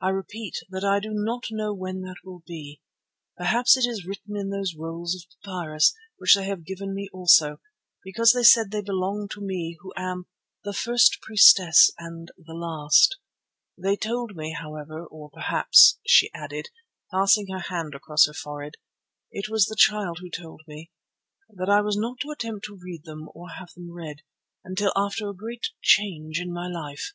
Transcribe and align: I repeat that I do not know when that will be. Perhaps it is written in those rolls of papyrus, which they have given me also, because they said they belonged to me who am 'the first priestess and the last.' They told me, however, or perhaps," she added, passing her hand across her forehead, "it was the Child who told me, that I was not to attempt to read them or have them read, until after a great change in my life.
I 0.00 0.10
repeat 0.10 0.58
that 0.68 0.84
I 0.84 1.00
do 1.00 1.08
not 1.12 1.46
know 1.50 1.74
when 1.74 2.02
that 2.02 2.18
will 2.22 2.44
be. 2.46 2.80
Perhaps 3.36 3.76
it 3.76 3.84
is 3.84 4.06
written 4.06 4.36
in 4.36 4.50
those 4.50 4.76
rolls 4.78 5.16
of 5.16 5.22
papyrus, 5.42 5.92
which 6.18 6.36
they 6.36 6.44
have 6.44 6.64
given 6.64 6.94
me 6.94 7.08
also, 7.12 7.58
because 8.04 8.30
they 8.32 8.44
said 8.44 8.70
they 8.70 8.80
belonged 8.80 9.32
to 9.32 9.40
me 9.40 9.76
who 9.80 9.92
am 9.96 10.26
'the 10.62 10.72
first 10.74 11.18
priestess 11.22 11.90
and 11.98 12.30
the 12.38 12.54
last.' 12.54 13.16
They 13.76 13.96
told 13.96 14.36
me, 14.36 14.52
however, 14.52 15.04
or 15.04 15.30
perhaps," 15.30 15.98
she 16.06 16.30
added, 16.32 16.68
passing 17.10 17.48
her 17.48 17.74
hand 17.74 17.92
across 17.96 18.26
her 18.28 18.32
forehead, 18.34 18.76
"it 19.32 19.48
was 19.48 19.64
the 19.66 19.74
Child 19.74 20.18
who 20.20 20.30
told 20.30 20.62
me, 20.68 20.92
that 21.48 21.68
I 21.68 21.80
was 21.80 21.96
not 21.98 22.20
to 22.20 22.30
attempt 22.30 22.66
to 22.66 22.78
read 22.80 23.02
them 23.02 23.28
or 23.34 23.48
have 23.48 23.72
them 23.74 23.90
read, 23.90 24.22
until 24.62 24.92
after 24.94 25.28
a 25.28 25.34
great 25.34 25.70
change 25.82 26.38
in 26.38 26.52
my 26.52 26.68
life. 26.68 27.14